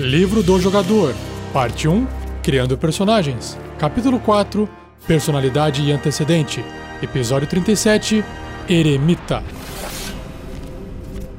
[0.00, 1.14] Livro do Jogador,
[1.52, 2.06] Parte 1
[2.42, 4.66] Criando Personagens, Capítulo 4
[5.06, 6.64] Personalidade e Antecedente,
[7.02, 8.24] Episódio 37
[8.66, 9.42] Eremita.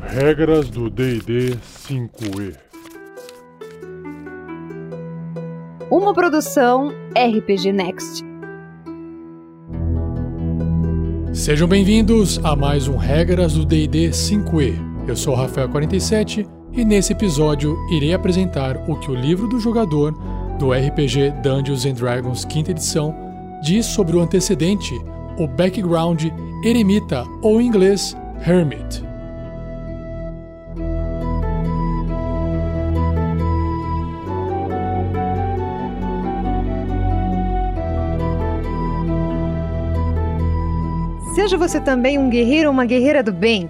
[0.03, 2.55] Regras do DD 5E
[5.89, 8.23] Uma produção RPG Next.
[11.33, 14.75] Sejam bem-vindos a mais um Regras do DD 5E.
[15.07, 20.13] Eu sou o Rafael47 e nesse episódio irei apresentar o que o livro do jogador
[20.57, 23.15] do RPG Dungeons and Dragons 5 edição
[23.61, 24.93] diz sobre o antecedente,
[25.37, 26.25] o background
[26.63, 29.03] eremita ou em inglês hermit.
[41.35, 43.69] Seja você também um guerreiro ou uma guerreira do bem.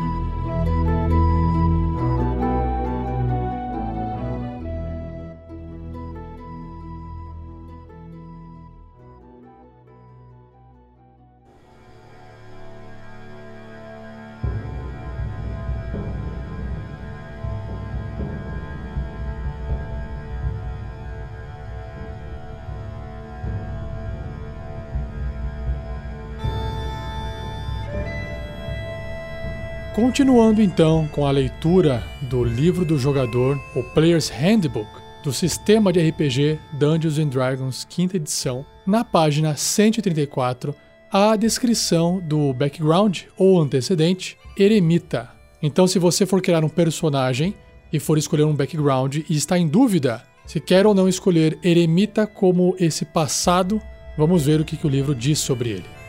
[29.93, 34.87] Continuando então com a leitura do livro do jogador, o Player's Handbook,
[35.21, 40.73] do sistema de RPG Dungeons and Dragons 5 edição, na página 134,
[41.11, 45.29] há a descrição do background ou antecedente eremita.
[45.61, 47.53] Então, se você for criar um personagem
[47.91, 52.25] e for escolher um background e está em dúvida se quer ou não escolher eremita
[52.25, 53.81] como esse passado,
[54.17, 56.00] vamos ver o que, que o livro diz sobre ele.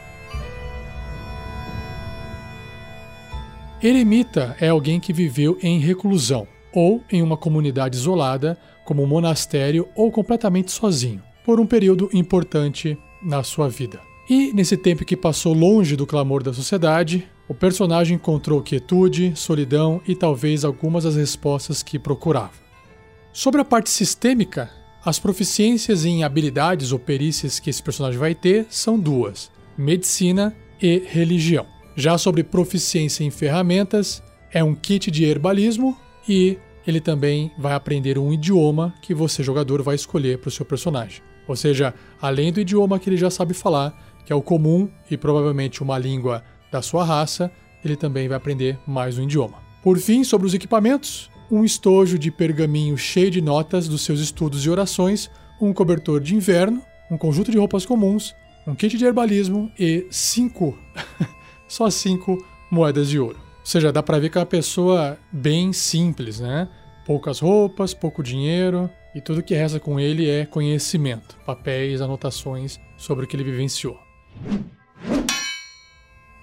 [3.83, 9.89] Eremita é alguém que viveu em reclusão ou em uma comunidade isolada, como um monastério
[9.97, 14.01] ou completamente sozinho, por um período importante na sua vida.
[14.31, 20.01] E nesse tempo que passou longe do clamor da sociedade, o personagem encontrou quietude, solidão
[20.07, 22.63] e talvez algumas das respostas que procurava.
[23.33, 24.71] Sobre a parte sistêmica,
[25.05, 31.03] as proficiências em habilidades ou perícias que esse personagem vai ter são duas: medicina e
[31.05, 31.72] religião.
[31.95, 35.97] Já sobre proficiência em ferramentas, é um kit de herbalismo
[36.29, 40.65] e ele também vai aprender um idioma que você, jogador, vai escolher para o seu
[40.65, 41.23] personagem.
[41.47, 43.93] Ou seja, além do idioma que ele já sabe falar,
[44.25, 47.51] que é o comum e provavelmente uma língua da sua raça,
[47.85, 49.59] ele também vai aprender mais um idioma.
[49.83, 54.65] Por fim, sobre os equipamentos, um estojo de pergaminho cheio de notas dos seus estudos
[54.65, 58.35] e orações, um cobertor de inverno, um conjunto de roupas comuns,
[58.67, 60.79] um kit de herbalismo e cinco
[61.73, 62.37] só cinco
[62.71, 63.39] moedas de ouro.
[63.39, 66.69] Ou seja, dá para ver que é uma pessoa bem simples, né?
[67.07, 73.25] Poucas roupas, pouco dinheiro e tudo que resta com ele é conhecimento, papéis, anotações sobre
[73.25, 73.99] o que ele vivenciou.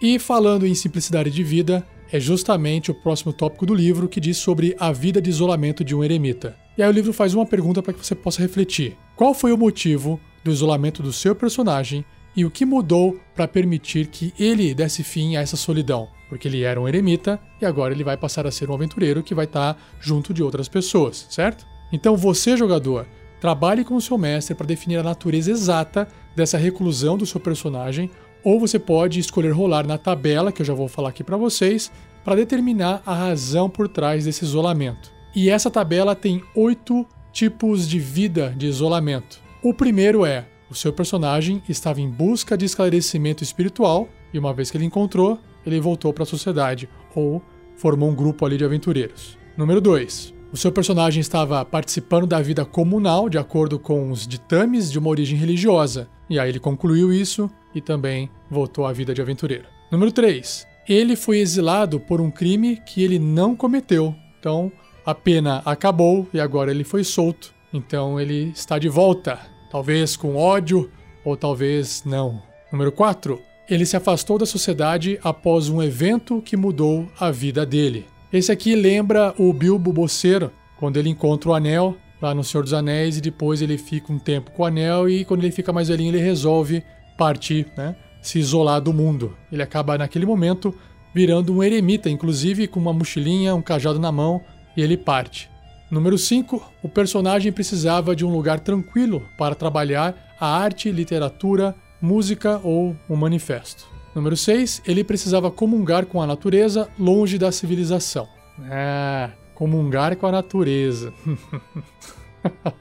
[0.01, 4.37] E falando em simplicidade de vida, é justamente o próximo tópico do livro que diz
[4.37, 6.57] sobre a vida de isolamento de um eremita.
[6.75, 9.57] E aí o livro faz uma pergunta para que você possa refletir: qual foi o
[9.57, 12.03] motivo do isolamento do seu personagem
[12.35, 16.63] e o que mudou para permitir que ele desse fim a essa solidão, porque ele
[16.63, 19.73] era um eremita e agora ele vai passar a ser um aventureiro que vai estar
[19.73, 21.65] tá junto de outras pessoas, certo?
[21.91, 23.07] Então você, jogador,
[23.39, 28.09] trabalhe com o seu mestre para definir a natureza exata dessa reclusão do seu personagem,
[28.43, 31.91] ou você pode escolher rolar na tabela, que eu já vou falar aqui para vocês,
[32.23, 35.11] para determinar a razão por trás desse isolamento.
[35.35, 39.41] E essa tabela tem oito tipos de vida de isolamento.
[39.61, 44.69] O primeiro é o seu personagem estava em busca de esclarecimento espiritual e, uma vez
[44.69, 47.41] que ele encontrou, ele voltou para a sociedade ou
[47.75, 49.37] formou um grupo ali de aventureiros.
[49.57, 50.33] Número 2.
[50.51, 55.09] O seu personagem estava participando da vida comunal de acordo com os ditames de uma
[55.09, 59.65] origem religiosa, e aí ele concluiu isso e também voltou à vida de aventureiro.
[59.91, 60.67] Número 3.
[60.87, 64.15] Ele foi exilado por um crime que ele não cometeu.
[64.39, 64.71] Então,
[65.05, 67.53] a pena acabou e agora ele foi solto.
[67.71, 69.39] Então, ele está de volta
[69.69, 70.89] talvez com ódio
[71.23, 72.41] ou talvez não.
[72.71, 73.39] Número 4.
[73.69, 78.05] Ele se afastou da sociedade após um evento que mudou a vida dele.
[78.31, 82.73] Esse aqui lembra o Bilbo Bolseiro, quando ele encontra o anel lá no Senhor dos
[82.73, 85.87] Anéis e depois ele fica um tempo com o anel e quando ele fica mais
[85.87, 86.83] velhinho ele resolve
[87.17, 87.95] partir, né?
[88.21, 89.35] Se isolar do mundo.
[89.51, 90.75] Ele acaba naquele momento
[91.13, 94.41] virando um eremita, inclusive com uma mochilinha, um cajado na mão,
[94.75, 95.49] e ele parte.
[95.89, 96.61] Número 5.
[96.83, 103.15] O personagem precisava de um lugar tranquilo para trabalhar a arte, literatura música ou um
[103.15, 103.87] manifesto.
[104.13, 108.27] Número 6, ele precisava comungar com a natureza longe da civilização.
[108.69, 111.13] Ah, comungar com a natureza.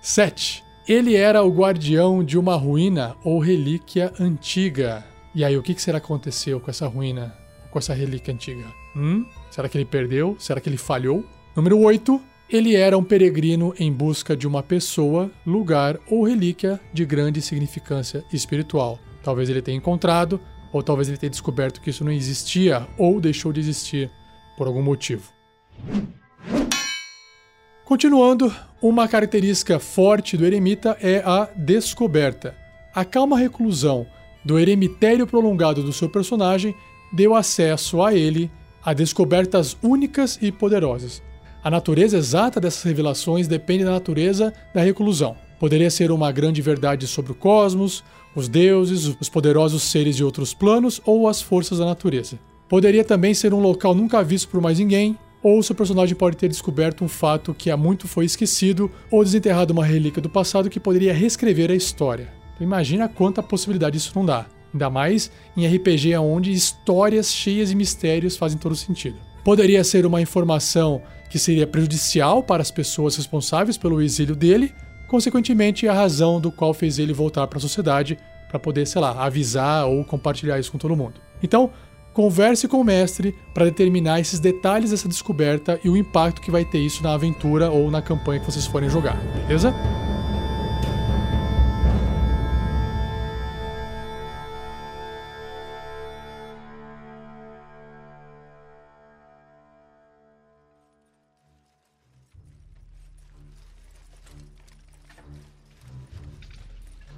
[0.00, 0.62] 7.
[0.88, 5.04] Ele era o guardião de uma ruína ou relíquia antiga.
[5.34, 7.36] E aí, o que será que aconteceu com essa ruína,
[7.70, 8.66] com essa relíquia antiga?
[8.96, 9.24] Hum?
[9.50, 10.36] Será que ele perdeu?
[10.38, 11.24] Será que ele falhou?
[11.54, 12.20] Número 8.
[12.48, 18.24] Ele era um peregrino em busca de uma pessoa, lugar ou relíquia de grande significância
[18.32, 18.98] espiritual.
[19.22, 20.40] Talvez ele tenha encontrado,
[20.72, 24.10] ou talvez ele tenha descoberto que isso não existia ou deixou de existir
[24.56, 25.30] por algum motivo.
[27.84, 32.56] Continuando, uma característica forte do eremita é a descoberta.
[32.94, 34.06] A calma reclusão
[34.42, 36.74] do eremitério prolongado do seu personagem
[37.12, 38.50] deu acesso a ele
[38.82, 41.22] a descobertas únicas e poderosas.
[41.64, 45.36] A natureza exata dessas revelações depende da natureza da reclusão.
[45.60, 48.02] Poderia ser uma grande verdade sobre o cosmos,
[48.34, 52.36] os deuses, os poderosos seres de outros planos ou as forças da natureza.
[52.68, 56.48] Poderia também ser um local nunca visto por mais ninguém, ou seu personagem pode ter
[56.48, 60.80] descoberto um fato que há muito foi esquecido ou desenterrado uma relíquia do passado que
[60.80, 62.32] poderia reescrever a história.
[62.54, 64.46] Então imagina quanta possibilidade isso não dá.
[64.74, 69.16] Ainda mais em RPG onde histórias cheias de mistérios fazem todo sentido.
[69.44, 74.72] Poderia ser uma informação que seria prejudicial para as pessoas responsáveis pelo exílio dele,
[75.08, 78.18] consequentemente a razão do qual fez ele voltar para a sociedade
[78.48, 81.14] para poder, sei lá, avisar ou compartilhar isso com todo mundo.
[81.42, 81.70] Então,
[82.12, 86.64] converse com o mestre para determinar esses detalhes dessa descoberta e o impacto que vai
[86.64, 89.16] ter isso na aventura ou na campanha que vocês forem jogar,
[89.46, 89.74] beleza?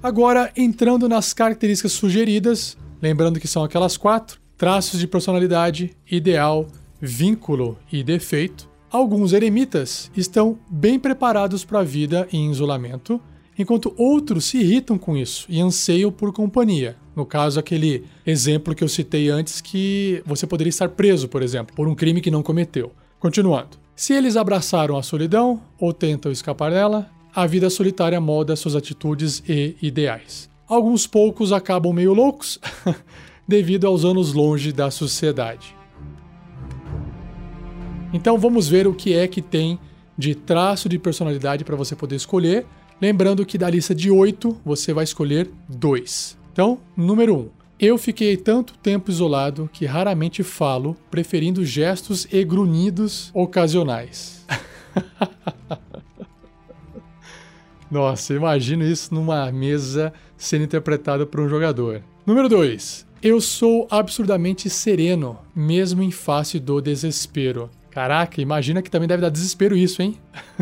[0.05, 6.67] Agora, entrando nas características sugeridas, lembrando que são aquelas quatro: traços de personalidade, ideal,
[7.01, 8.69] vínculo e defeito.
[8.91, 13.19] Alguns eremitas estão bem preparados para a vida em isolamento,
[13.57, 16.95] enquanto outros se irritam com isso e anseiam por companhia.
[17.15, 21.75] No caso, aquele exemplo que eu citei antes, que você poderia estar preso, por exemplo,
[21.75, 22.91] por um crime que não cometeu.
[23.19, 23.79] Continuando.
[23.95, 29.43] Se eles abraçaram a solidão ou tentam escapar dela, a vida solitária molda suas atitudes
[29.47, 30.49] e ideais.
[30.67, 32.59] Alguns poucos acabam meio loucos
[33.45, 35.75] devido aos anos longe da sociedade.
[38.13, 39.77] Então vamos ver o que é que tem
[40.17, 42.65] de traço de personalidade para você poder escolher.
[43.01, 46.37] Lembrando que da lista de oito você vai escolher dois.
[46.53, 47.49] Então, número um.
[47.77, 54.45] Eu fiquei tanto tempo isolado que raramente falo, preferindo gestos e grunhidos ocasionais.
[57.95, 62.03] Nossa, imagino isso numa mesa sendo interpretado por um jogador.
[62.25, 63.07] Número 2.
[63.23, 67.69] Eu sou absurdamente sereno, mesmo em face do desespero.
[67.89, 70.17] Caraca, imagina que também deve dar desespero isso, hein?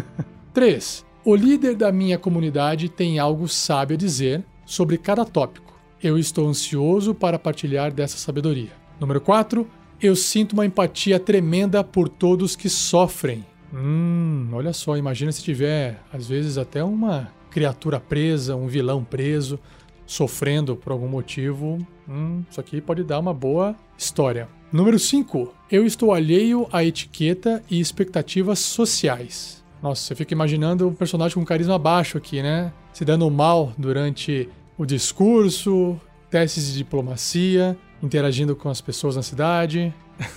[0.53, 1.03] 3.
[1.25, 5.74] O líder da minha comunidade tem algo sábio a dizer sobre cada tópico.
[6.03, 8.74] Eu estou ansioso para partilhar dessa sabedoria.
[9.00, 9.68] Número 4.
[10.00, 13.44] Eu sinto uma empatia tremenda por todos que sofrem.
[13.73, 19.59] Hum, olha só, imagina se tiver, às vezes, até uma criatura presa, um vilão preso,
[20.05, 21.79] sofrendo por algum motivo.
[22.07, 24.48] Hum, isso aqui pode dar uma boa história.
[24.71, 25.53] Número 5.
[25.71, 29.63] Eu estou alheio à etiqueta e expectativas sociais.
[29.81, 32.71] Nossa, você fica imaginando um personagem com carisma baixo aqui, né?
[32.93, 39.93] Se dando mal durante o discurso, testes de diplomacia, interagindo com as pessoas na cidade.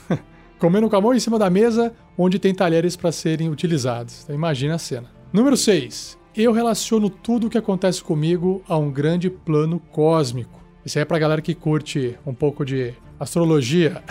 [0.59, 4.23] comendo com a mão em cima da mesa onde tem talheres para serem utilizados.
[4.23, 5.11] Então, imagina a cena.
[5.33, 6.19] Número 6.
[6.35, 10.61] Eu relaciono tudo o que acontece comigo a um grande plano cósmico.
[10.85, 14.03] Isso aí é pra galera que curte um pouco de astrologia.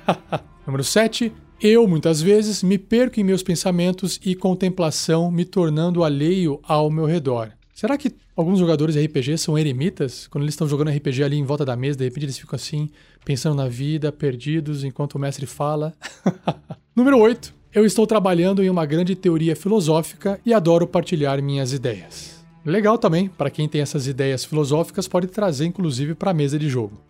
[0.66, 1.32] Número 7.
[1.60, 7.06] Eu, muitas vezes, me perco em meus pensamentos e contemplação, me tornando alheio ao meu
[7.06, 7.52] redor.
[7.72, 10.26] Será que alguns jogadores de RPG são eremitas?
[10.26, 12.90] Quando eles estão jogando RPG ali em volta da mesa, de repente eles ficam assim,
[13.24, 15.94] pensando na vida, perdidos enquanto o mestre fala.
[16.94, 17.54] Número 8.
[17.74, 22.44] Eu estou trabalhando em uma grande teoria filosófica e adoro partilhar minhas ideias.
[22.64, 26.68] Legal também, para quem tem essas ideias filosóficas, pode trazer inclusive para a mesa de
[26.68, 27.00] jogo.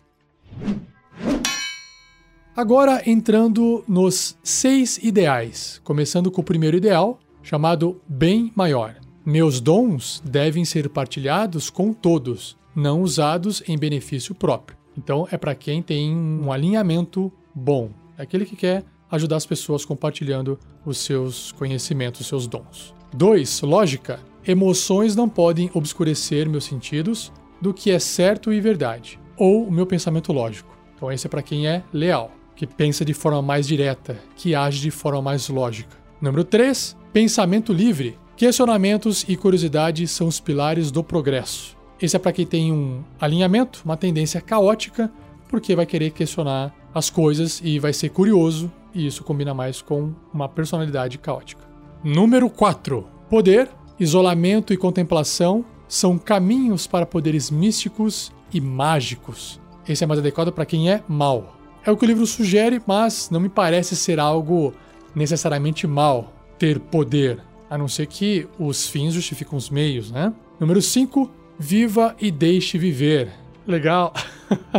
[2.55, 8.95] Agora entrando nos seis ideais, começando com o primeiro ideal, chamado bem maior.
[9.25, 14.82] Meus dons devem ser partilhados com todos, não usados em benefício próprio.
[14.97, 19.85] Então é para quem tem um alinhamento bom, é aquele que quer ajudar as pessoas
[19.85, 22.93] compartilhando os seus conhecimentos, os seus dons.
[23.13, 23.61] 2.
[23.61, 24.19] Lógica.
[24.45, 27.31] Emoções não podem obscurecer meus sentidos,
[27.61, 30.77] do que é certo e verdade, ou o meu pensamento lógico.
[30.95, 34.81] Então esse é para quem é leal, que pensa de forma mais direta, que age
[34.81, 35.95] de forma mais lógica.
[36.19, 38.17] Número 3, pensamento livre.
[38.35, 41.77] Questionamentos e curiosidade são os pilares do progresso.
[42.03, 45.09] Esse é para quem tem um alinhamento, uma tendência caótica,
[45.47, 50.11] porque vai querer questionar as coisas e vai ser curioso, e isso combina mais com
[50.33, 51.63] uma personalidade caótica.
[52.03, 53.07] Número 4.
[53.29, 59.61] Poder, isolamento e contemplação são caminhos para poderes místicos e mágicos.
[59.87, 61.55] Esse é mais adequado para quem é mal.
[61.85, 64.73] É o que o livro sugere, mas não me parece ser algo
[65.15, 70.33] necessariamente mal ter poder, a não ser que os fins justificam os meios, né?
[70.59, 71.42] Número 5.
[71.65, 73.31] Viva e deixe viver.
[73.65, 74.13] Legal.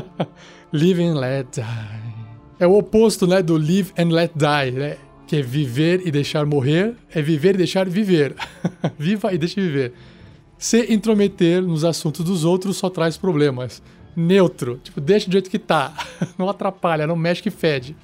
[0.71, 2.14] live and let die.
[2.61, 4.99] É o oposto, né, do live and let die, né?
[5.26, 8.35] Que é viver e deixar morrer, é viver e deixar viver.
[8.99, 9.95] Viva e deixe viver.
[10.59, 13.83] Se intrometer nos assuntos dos outros só traz problemas.
[14.14, 15.91] Neutro, tipo, deixa do jeito que tá.
[16.37, 17.97] Não atrapalha, não mexe que fede.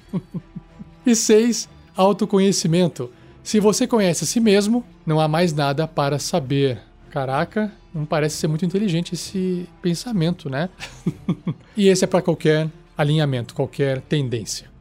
[1.05, 3.11] e seis, autoconhecimento.
[3.43, 6.90] Se você conhece a si mesmo, não há mais nada para saber.
[7.11, 10.69] Caraca, não parece ser muito inteligente esse pensamento, né?
[11.75, 14.71] e esse é para qualquer alinhamento, qualquer tendência.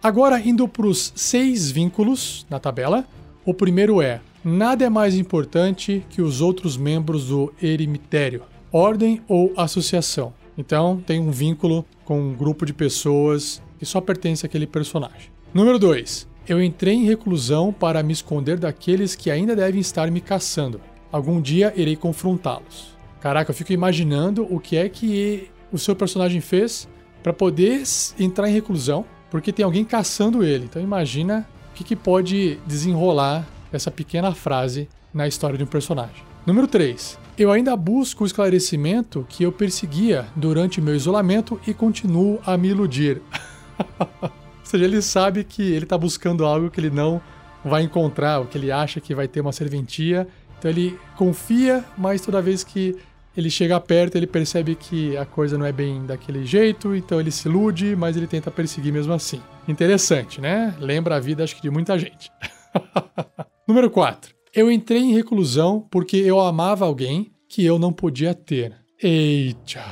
[0.00, 3.04] Agora, indo para os seis vínculos na tabela.
[3.44, 9.52] O primeiro é: nada é mais importante que os outros membros do eremitério, ordem ou
[9.56, 10.32] associação.
[10.56, 15.30] Então, tem um vínculo com um grupo de pessoas que só pertence àquele personagem.
[15.52, 16.35] Número 2.
[16.48, 20.80] Eu entrei em reclusão para me esconder daqueles que ainda devem estar me caçando.
[21.10, 22.94] Algum dia irei confrontá-los.
[23.20, 26.88] Caraca, eu fico imaginando o que é que o seu personagem fez
[27.20, 27.82] para poder
[28.16, 30.66] entrar em reclusão, porque tem alguém caçando ele.
[30.66, 36.22] Então imagina o que, que pode desenrolar essa pequena frase na história de um personagem.
[36.46, 37.18] Número 3.
[37.36, 42.68] Eu ainda busco o esclarecimento que eu perseguia durante meu isolamento e continuo a me
[42.68, 43.20] iludir.
[44.66, 47.22] Ou seja, ele sabe que ele está buscando algo que ele não
[47.64, 50.26] vai encontrar, o que ele acha que vai ter uma serventia.
[50.58, 52.96] Então ele confia, mas toda vez que
[53.36, 57.30] ele chega perto, ele percebe que a coisa não é bem daquele jeito, então ele
[57.30, 59.40] se ilude, mas ele tenta perseguir mesmo assim.
[59.68, 60.74] Interessante, né?
[60.80, 62.28] Lembra a vida, acho que, de muita gente.
[63.68, 64.34] Número 4.
[64.52, 68.74] Eu entrei em reclusão porque eu amava alguém que eu não podia ter.
[69.00, 69.84] Eita!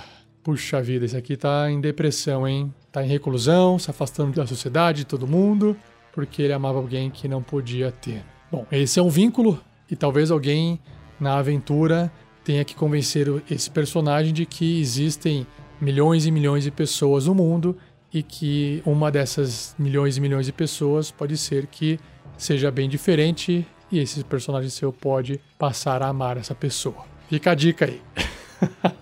[0.42, 2.74] Puxa vida, esse aqui tá em depressão, hein?
[2.94, 5.76] Tá em reclusão, se afastando da sociedade, de todo mundo,
[6.12, 8.24] porque ele amava alguém que não podia ter.
[8.52, 9.60] Bom, esse é um vínculo
[9.90, 10.78] e talvez alguém
[11.18, 12.08] na aventura
[12.44, 15.44] tenha que convencer esse personagem de que existem
[15.80, 17.76] milhões e milhões de pessoas no mundo
[18.12, 21.98] e que uma dessas milhões e milhões de pessoas pode ser que
[22.38, 27.04] seja bem diferente e esse personagem seu pode passar a amar essa pessoa.
[27.28, 28.00] Fica a dica aí.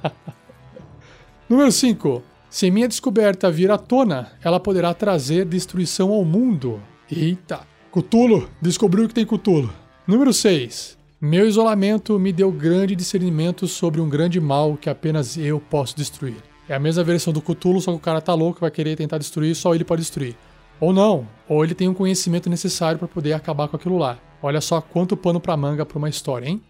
[1.46, 2.31] Número 5.
[2.52, 6.82] Se minha descoberta vir à tona, ela poderá trazer destruição ao mundo.
[7.10, 7.66] Eita!
[7.90, 8.46] Cutulo!
[8.60, 9.72] Descobriu que tem Cutulo.
[10.06, 10.98] Número 6.
[11.18, 16.36] Meu isolamento me deu grande discernimento sobre um grande mal que apenas eu posso destruir.
[16.68, 19.16] É a mesma versão do Cthulhu, só que o cara tá louco, vai querer tentar
[19.16, 20.36] destruir, só ele pode destruir.
[20.78, 24.18] Ou não, ou ele tem um conhecimento necessário para poder acabar com aquilo lá.
[24.42, 26.62] Olha só quanto pano para manga para uma história, hein?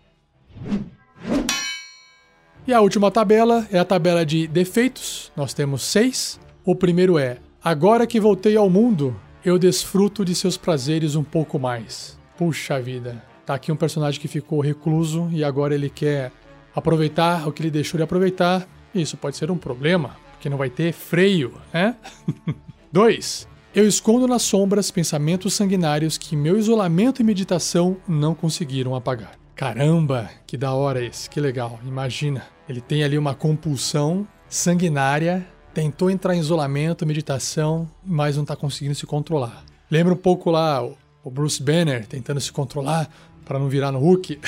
[2.66, 5.32] E a última tabela é a tabela de defeitos.
[5.36, 6.38] Nós temos seis.
[6.64, 11.58] O primeiro é: Agora que voltei ao mundo, eu desfruto de seus prazeres um pouco
[11.58, 12.18] mais.
[12.36, 16.30] Puxa vida, Tá aqui um personagem que ficou recluso e agora ele quer
[16.74, 18.66] aproveitar o que ele deixou de aproveitar.
[18.94, 21.96] Isso pode ser um problema, porque não vai ter freio, né?
[22.92, 23.48] 2.
[23.74, 29.41] Eu escondo nas sombras pensamentos sanguinários que meu isolamento e meditação não conseguiram apagar.
[29.54, 31.78] Caramba, que da hora esse, que legal.
[31.84, 38.56] Imagina, ele tem ali uma compulsão sanguinária, tentou entrar em isolamento, meditação, mas não está
[38.56, 39.64] conseguindo se controlar.
[39.90, 40.82] Lembra um pouco lá
[41.24, 43.08] o Bruce Banner tentando se controlar,
[43.44, 44.40] para não virar no Hulk.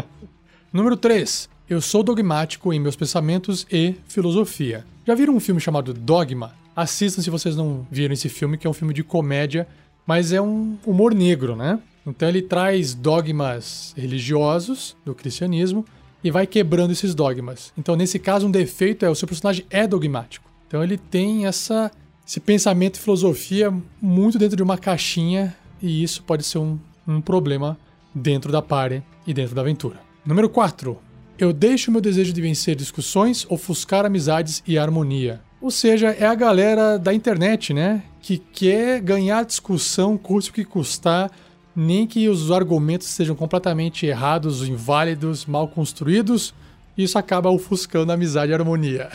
[0.72, 1.48] Número 3.
[1.68, 4.84] Eu sou dogmático em meus pensamentos e filosofia.
[5.06, 6.54] Já viram um filme chamado Dogma?
[6.74, 9.66] Assistam se vocês não viram esse filme, que é um filme de comédia,
[10.06, 11.78] mas é um humor negro, né?
[12.06, 15.84] Então ele traz dogmas religiosos do cristianismo
[16.22, 17.72] e vai quebrando esses dogmas.
[17.76, 20.50] Então nesse caso um defeito é o seu personagem é dogmático.
[20.66, 21.90] Então ele tem essa
[22.26, 27.20] esse pensamento e filosofia muito dentro de uma caixinha e isso pode ser um, um
[27.20, 27.76] problema
[28.14, 30.00] dentro da party e dentro da aventura.
[30.24, 30.96] Número 4.
[31.38, 35.40] Eu deixo meu desejo de vencer discussões, ofuscar amizades e harmonia.
[35.60, 38.02] Ou seja, é a galera da internet, né?
[38.20, 41.30] Que quer ganhar discussão, custe o que custar,
[41.74, 46.54] nem que os argumentos sejam completamente errados, inválidos, mal construídos.
[46.96, 49.08] Isso acaba ofuscando a amizade e a harmonia.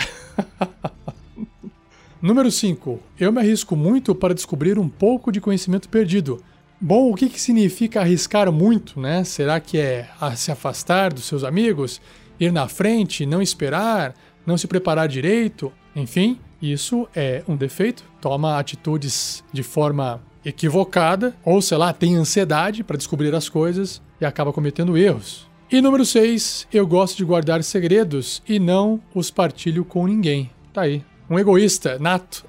[2.22, 3.00] Número 5.
[3.20, 6.42] Eu me arrisco muito para descobrir um pouco de conhecimento perdido.
[6.82, 9.24] Bom, o que, que significa arriscar muito, né?
[9.24, 12.02] Será que é se afastar dos seus amigos,
[12.40, 15.72] ir na frente, não esperar, não se preparar direito?
[15.96, 18.04] Enfim, isso é um defeito.
[18.20, 24.26] Toma atitudes de forma equivocada, ou sei lá, tem ansiedade para descobrir as coisas e
[24.26, 25.46] acaba cometendo erros.
[25.70, 30.50] E número 6, eu gosto de guardar segredos e não os partilho com ninguém.
[30.72, 31.04] Tá aí.
[31.30, 32.46] Um egoísta nato.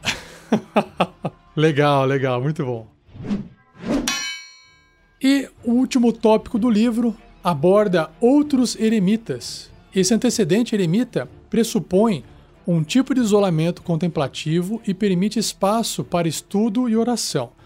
[1.56, 2.86] legal, legal, muito bom.
[5.20, 9.68] E o último tópico do livro aborda outros eremitas.
[9.92, 12.24] Esse antecedente eremita pressupõe
[12.64, 17.57] um tipo de isolamento contemplativo e permite espaço para estudo e oração.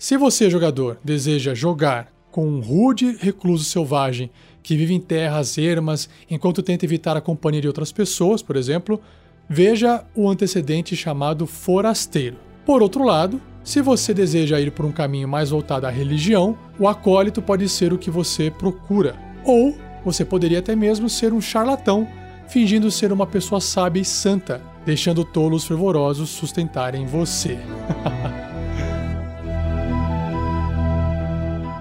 [0.00, 4.30] Se você, jogador, deseja jogar com um rude recluso selvagem
[4.62, 8.98] que vive em terras ermas enquanto tenta evitar a companhia de outras pessoas, por exemplo,
[9.46, 12.38] veja o antecedente chamado Forasteiro.
[12.64, 16.88] Por outro lado, se você deseja ir por um caminho mais voltado à religião, o
[16.88, 19.14] acólito pode ser o que você procura.
[19.44, 22.08] Ou você poderia até mesmo ser um charlatão,
[22.48, 27.58] fingindo ser uma pessoa sábia e santa, deixando tolos fervorosos sustentarem você.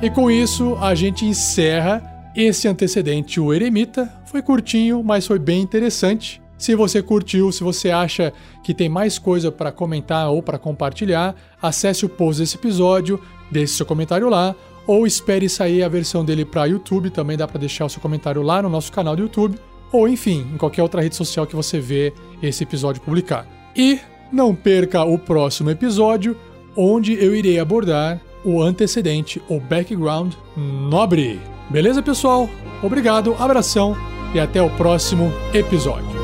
[0.02, 2.02] e com isso, a gente encerra
[2.34, 4.12] esse antecedente, o Eremita.
[4.26, 6.42] Foi curtinho, mas foi bem interessante.
[6.58, 8.32] Se você curtiu, se você acha
[8.64, 13.20] que tem mais coisa para comentar ou para compartilhar, acesse o post desse episódio,
[13.52, 14.56] deixe seu comentário lá,
[14.88, 18.42] ou espere sair a versão dele para YouTube, também dá para deixar o seu comentário
[18.42, 19.58] lá no nosso canal do YouTube,
[19.92, 23.46] ou enfim, em qualquer outra rede social que você vê esse episódio publicar.
[23.76, 24.00] E
[24.32, 26.38] não perca o próximo episódio,
[26.76, 31.40] onde eu irei abordar o antecedente, o background nobre.
[31.70, 32.50] Beleza, pessoal?
[32.82, 33.96] Obrigado, abração
[34.34, 36.19] e até o próximo episódio.